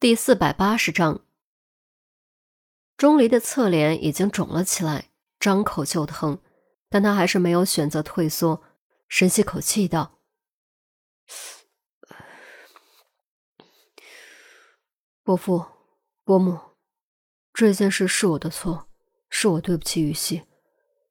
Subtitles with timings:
[0.00, 1.26] 第四百八十章，
[2.96, 6.40] 钟离的侧脸已经肿了起来，张口就疼，
[6.88, 8.62] 但他还是没有选择退缩，
[9.08, 10.22] 深吸口气道
[15.22, 15.66] ：“伯父、
[16.24, 16.58] 伯母，
[17.52, 18.88] 这件事是我的错，
[19.28, 20.44] 是我对不起于西，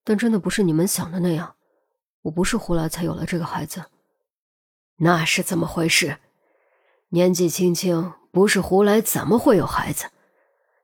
[0.03, 1.57] 但真的不是你们想的那样，
[2.23, 3.91] 我不是胡来才有了这个孩子。
[4.95, 6.17] 那是怎么回事？
[7.09, 10.05] 年纪轻轻。”不是胡来，怎么会有孩子？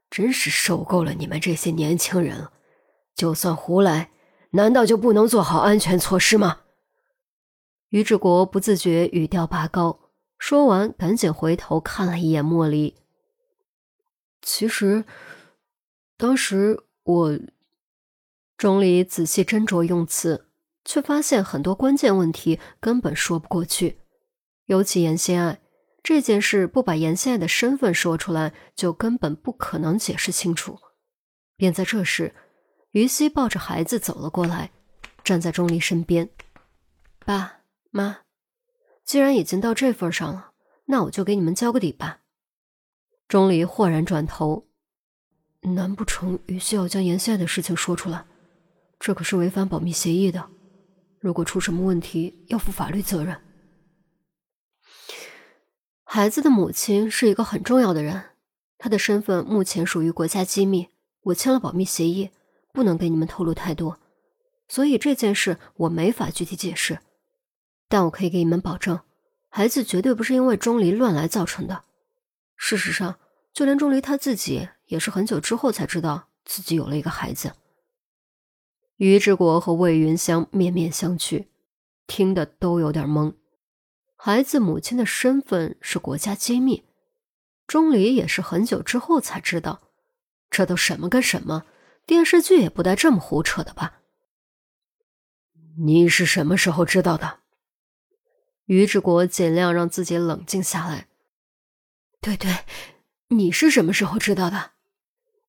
[0.09, 2.51] 真是受够了你们这些年轻人了！
[3.13, 4.09] 就算胡来，
[4.49, 6.61] 难道就不能做好安全措施吗？
[7.89, 12.95] 于志国不自觉语调拔高，说完赶紧回头看了一眼莫离。
[14.41, 15.05] 其实，
[16.17, 17.39] 当时我……
[18.57, 20.47] 钟离仔细斟酌用词，
[20.83, 23.99] 却发现很多关键问题根本说不过去，
[24.65, 25.59] 尤其严心爱。
[26.05, 30.77] 这件事不把严心爱的身份说出来，就根本不可能解释清楚。
[31.57, 32.35] 便在这时，
[32.91, 34.69] 于西抱着孩子走了过来，
[35.23, 36.29] 站在钟离身边。
[37.25, 38.19] 爸妈，
[39.03, 40.51] 既然已经到这份上了，
[40.85, 42.19] 那我就给你们交个底吧。
[43.27, 44.67] 钟离豁然转头，
[45.61, 48.23] 难不成于西要将严心爱的事情说出来？
[48.99, 50.47] 这可是违反保密协议的，
[51.19, 53.35] 如果出什么问题，要负法律责任。
[56.07, 58.23] 孩子的母亲是一个很重要的人，
[58.77, 60.87] 她的身份目前属于国家机密，
[61.23, 62.29] 我签了保密协议，
[62.71, 63.99] 不能给你们透露太多，
[64.67, 66.99] 所以这件事我没法具体解释，
[67.89, 69.01] 但我可以给你们保证，
[69.49, 71.83] 孩子绝对不是因为钟离乱来造成的。
[72.55, 73.19] 事实上，
[73.51, 77.53] 就连钟离他自己也是很久之后才知道自己有了一个孩子。
[78.97, 81.47] 于志国和魏云香面面相觑，
[82.07, 83.33] 听得都有点懵。
[84.15, 86.83] 孩子母亲的身份是国家机密，
[87.67, 89.81] 钟离也是很久之后才知道。
[90.49, 91.65] 这都什么跟什么？
[92.05, 94.01] 电视剧也不带这么胡扯的吧？
[95.77, 97.39] 你是什么时候知道的？
[98.65, 101.07] 于志国尽量让自己冷静下来。
[102.21, 102.59] 对对，
[103.29, 104.71] 你是什么时候知道的？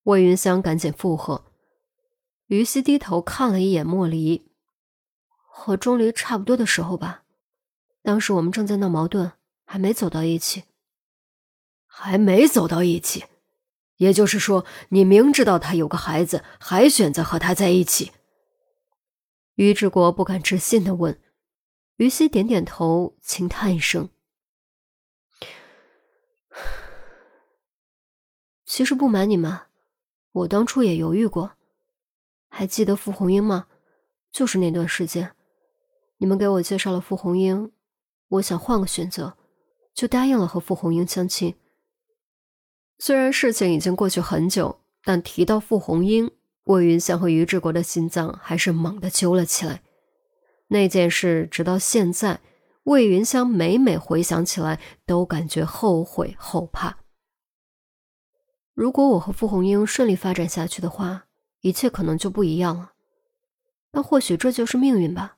[0.03, 1.45] 魏云香赶紧附和。
[2.47, 4.51] 于西低头看了一眼莫离，
[5.29, 7.23] 和钟离差不多的时候吧。
[8.07, 9.33] 当时我们正在闹矛盾，
[9.65, 10.63] 还没走到一起，
[11.87, 13.25] 还没走到一起，
[13.97, 18.13] 也就是说，你明知道他有个孩子，还选择和他在一起。
[19.57, 21.21] 于志国不敢置信的问，
[21.97, 24.09] 于西点点头，轻叹一声
[28.65, 29.63] ：“其实不瞒你们，
[30.31, 31.57] 我当初也犹豫过，
[32.49, 33.67] 还记得傅红英吗？
[34.31, 35.35] 就是那段时间，
[36.19, 37.69] 你们给我介绍了傅红英。”
[38.29, 39.37] 我想换个选择，
[39.95, 41.55] 就答应了和傅红英相亲。
[42.99, 46.31] 虽然事情已经过去很久，但提到傅红英，
[46.65, 49.83] 魏云香和于志国的心脏还是猛地揪了起来。
[50.69, 52.41] 那件事直到现在，
[52.85, 56.99] 魏云香每每回想起来，都感觉后悔后怕。
[58.75, 61.27] 如果我和傅红英顺利发展下去的话，
[61.61, 62.93] 一切可能就不一样了。
[63.93, 65.37] 但或许这就是命运吧。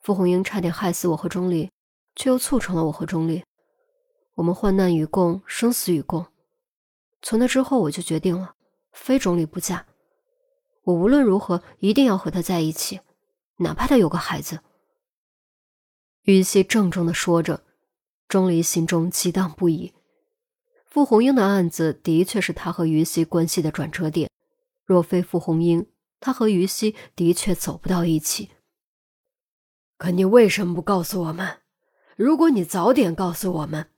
[0.00, 1.70] 傅红英差点害死我和钟离。
[2.16, 3.44] 却又促成了我和钟离，
[4.34, 6.26] 我们患难与共，生死与共。
[7.22, 8.56] 从那之后，我就决定了，
[8.90, 9.86] 非钟离不嫁。
[10.82, 13.00] 我无论如何一定要和他在一起，
[13.58, 14.60] 哪怕他有个孩子。
[16.22, 17.62] 于西郑重的说着，
[18.26, 19.92] 钟离心中激荡不已。
[20.84, 24.30] 傅红英的案子的确是他和于西关系的转折点，
[24.84, 25.86] 若非傅红英，
[26.20, 28.50] 他和于西的确走不到一起。
[29.98, 31.58] 可你为什么不告诉我们？
[32.16, 33.90] 如果你早点告诉我们，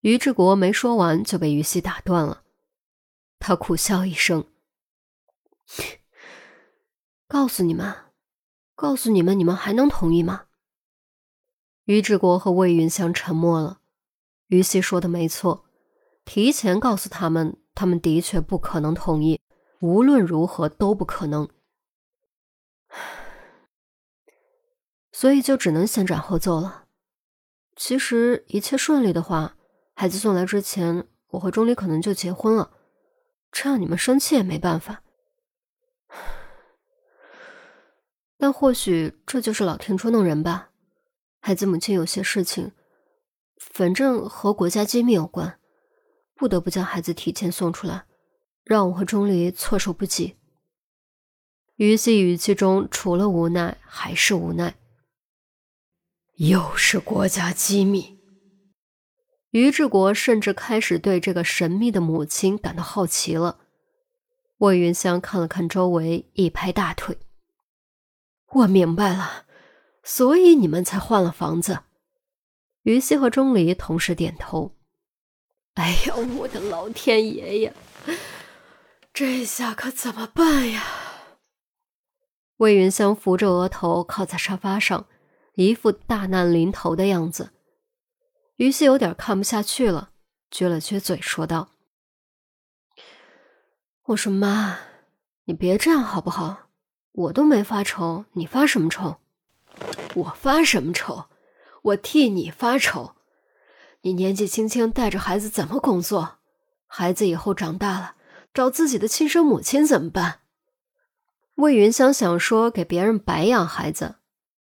[0.00, 2.42] 于志国没说完就被于西打断了。
[3.38, 4.48] 他苦笑一声
[7.28, 7.94] ：“告诉你们，
[8.74, 10.46] 告诉你们，你们还能同意吗？”
[11.86, 13.78] 于志国和魏云香沉默了。
[14.48, 15.64] 于西说的没错，
[16.24, 19.40] 提前告诉他们，他们的确不可能同意，
[19.78, 21.48] 无论如何都不可能。
[25.12, 26.83] 所以就只能先斩后奏了。
[27.76, 29.56] 其实一切顺利的话，
[29.94, 32.70] 孩子送来之前，我和钟离可能就结婚了。
[33.50, 35.02] 这样你们生气也没办法。
[38.36, 40.70] 但或许这就是老天捉弄人吧。
[41.40, 42.72] 孩子母亲有些事情，
[43.56, 45.58] 反正和国家机密有关，
[46.34, 48.06] 不得不将孩子提前送出来，
[48.64, 50.36] 让我和钟离措手不及。
[51.76, 54.76] 于西语气中除了无奈还是无奈。
[56.36, 58.18] 又是国家机密。
[59.50, 63.60] 于志国甚至开始对这个神秘的母亲感到好奇了。
[64.58, 67.18] 魏云香看了看周围，一拍大腿
[68.50, 69.44] ：“我明白了，
[70.02, 71.80] 所以你们才换了房子。”
[72.82, 74.76] 于西和钟离同时点头。
[75.74, 77.72] 哎呀，我的老天爷呀！
[79.12, 80.82] 这下可怎么办呀？
[82.56, 85.06] 魏云香扶着额头靠在沙发上，
[85.54, 87.50] 一副大难临头的样子。
[88.56, 90.10] 于西有点看不下去了，
[90.50, 91.70] 撅了撅嘴，说道
[94.06, 94.78] ：“我说妈，
[95.44, 96.68] 你别这样好不好？
[97.12, 99.18] 我都没发愁，你发什么愁？
[100.14, 101.26] 我发什么愁？
[101.82, 103.14] 我替你发愁。
[104.02, 106.38] 你年纪轻轻带着孩子怎么工作？
[106.86, 108.14] 孩子以后长大了
[108.52, 110.40] 找自己的亲生母亲怎么办？”
[111.56, 114.16] 魏云香想说给别人白养孩子，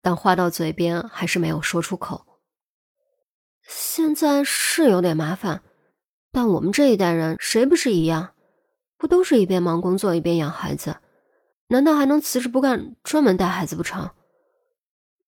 [0.02, 2.26] 但话到嘴边还是没有说出口。
[3.62, 5.62] 现在是有点麻烦，
[6.32, 8.34] 但我们这一代人谁不是一样？
[8.96, 10.96] 不都是一边忙工作一边养孩子？
[11.68, 14.10] 难道还能辞职不干，专门带孩子不成？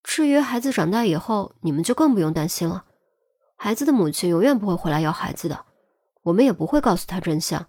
[0.02, 2.84] 至于孩子长大以后，你们就更不用担心了。
[3.56, 5.64] 孩子的母亲永远不会回来要孩子的，
[6.22, 7.68] 我们也不会告诉他真相。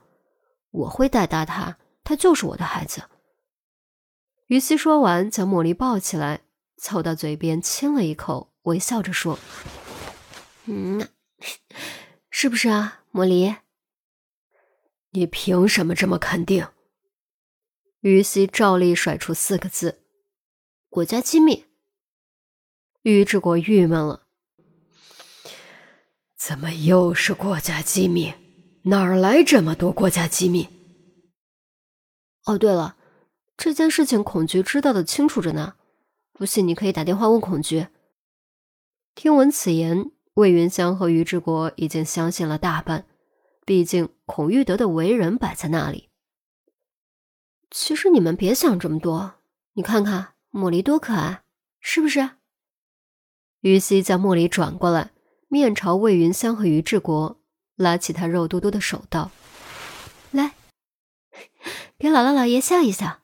[0.72, 3.04] 我会带大他，他就是我的孩子。
[4.48, 6.42] 于西说完，将茉莉抱起来，
[6.84, 9.40] 凑到嘴边亲了一口，微笑着说。
[10.66, 11.08] 嗯，
[12.30, 13.56] 是不是啊，莫离？
[15.12, 16.68] 你凭什么这么肯定？
[18.02, 20.04] 于西照例甩出四个字
[20.92, 21.64] ：“国家机密。”
[23.04, 24.28] 于志国郁闷了
[26.36, 28.34] ：“怎么又是国家机密？
[28.84, 30.68] 哪儿来这么多国家机密？”
[32.44, 32.98] 哦，对了，
[33.56, 35.76] 这件事情孔局知道的清楚着呢，
[36.44, 37.88] 不信你可以打电话问孔局。
[39.16, 40.12] 听闻此言。
[40.34, 43.06] 魏云香和于志国已经相信了大半，
[43.66, 46.10] 毕竟孔玉德的为人摆在那里。
[47.72, 49.36] 其实你们别想这么多，
[49.76, 51.44] 你看看茉莉多可爱，
[51.80, 52.32] 是不是？
[53.62, 55.12] 于西将茉莉转过来，
[55.48, 57.40] 面朝魏云香和于志国，
[57.78, 59.32] 拉起他肉嘟嘟的手道
[60.32, 60.56] ：“来，
[61.98, 63.22] 给姥姥姥爷笑一笑。”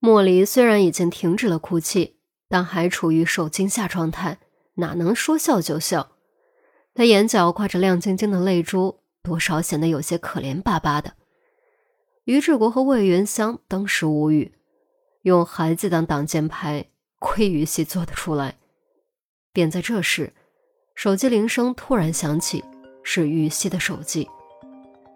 [0.00, 2.16] 莫离虽然已经停止了哭泣，
[2.48, 4.38] 但还处于受惊吓状态。
[4.74, 6.12] 哪能说笑就笑？
[6.94, 11.12] 他眼角挂着亮晶晶的泪珠，多少显得有些可怜巴巴的。
[12.24, 14.54] 于志国和魏元香当时无语，
[15.22, 16.86] 用孩子当挡箭牌，
[17.18, 18.56] 亏于西做得出来。
[19.52, 20.32] 便在这时，
[20.94, 22.64] 手机铃声突然响起，
[23.02, 24.26] 是于西的手机。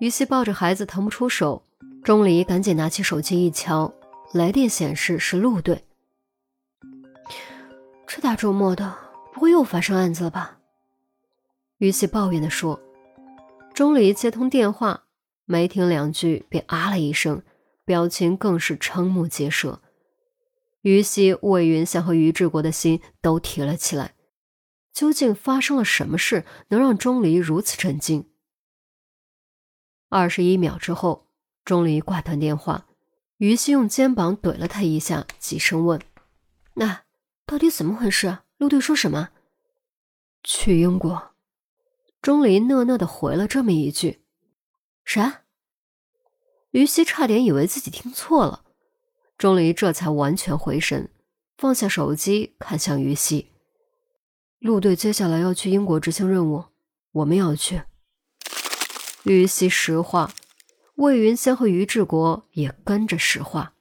[0.00, 1.62] 于西抱着孩子腾不出手，
[2.02, 3.94] 钟离赶紧拿起手机一瞧，
[4.34, 5.86] 来电显示是陆队。
[8.06, 9.02] 这大周末的。
[9.34, 10.60] 不会又发生案子了吧？
[11.78, 12.81] 于西抱怨地说。
[13.75, 15.06] 钟离接通电话，
[15.44, 17.42] 没听两句便啊了一声，
[17.84, 19.82] 表情更是瞠目结舌。
[20.82, 24.14] 于西、魏云香和于志国的心都提了起来。
[24.92, 28.31] 究竟发生了什么事，能让钟离如此震惊？
[30.08, 31.26] 二十一秒之后，
[31.64, 32.86] 钟离挂断电话，
[33.44, 36.00] 于西用肩膀怼了他一下，几声问
[36.81, 37.02] ：“那
[37.44, 39.29] 到底怎么回事？”陆队说什么？
[40.43, 41.35] 去英国。
[42.23, 44.23] 钟离讷讷的回了这么一句
[45.05, 45.43] ：“啥？”
[46.72, 48.65] 于西差点以为自己听错了。
[49.36, 51.10] 钟离这才完全回神，
[51.58, 53.53] 放下手机，看向于西
[54.58, 56.65] ：“陆队接下来要去英国执行任务，
[57.13, 57.82] 我们要去。”
[59.24, 60.32] 于西实话，
[60.96, 63.73] 魏云仙和于志国也跟着石化。